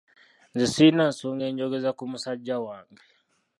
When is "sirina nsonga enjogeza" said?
0.73-1.89